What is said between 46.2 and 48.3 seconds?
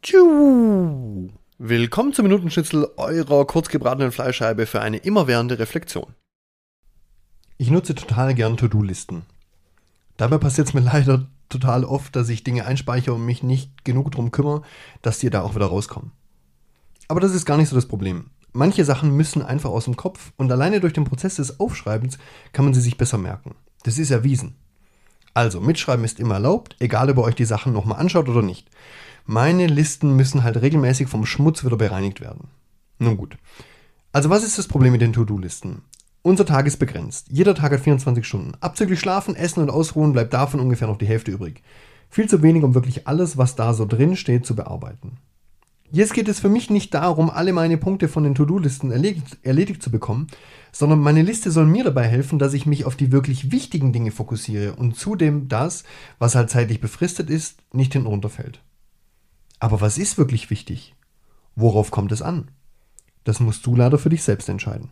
es für mich nicht darum, alle meine Punkte von